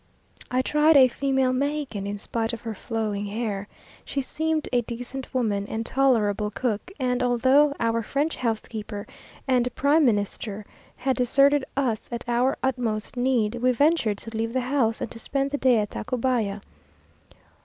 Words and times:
I 0.49 0.63
tried 0.63 0.97
a 0.97 1.07
female 1.07 1.53
Mexican, 1.53 2.07
in 2.07 2.17
spite 2.17 2.53
of 2.53 2.61
her 2.61 2.73
flowing 2.73 3.27
hair. 3.27 3.67
She 4.03 4.19
seemed 4.19 4.67
a 4.73 4.81
decent 4.81 5.31
woman 5.31 5.67
and 5.67 5.85
tolerable 5.85 6.49
cook; 6.49 6.89
and, 6.99 7.21
although 7.21 7.75
our 7.79 8.01
French 8.01 8.37
housekeeper 8.37 9.05
and 9.47 9.67
prime 9.75 10.03
Minister 10.03 10.65
had 10.95 11.15
deserted 11.17 11.65
us 11.77 12.09
at 12.11 12.23
our 12.27 12.57
utmost 12.63 13.15
need, 13.15 13.61
we 13.61 13.71
ventured 13.73 14.17
to 14.17 14.35
leave 14.35 14.53
the 14.53 14.61
house, 14.61 15.01
and 15.01 15.11
to 15.11 15.19
spend 15.19 15.51
the 15.51 15.59
day 15.59 15.77
at 15.77 15.91
Tacubaya. 15.91 16.61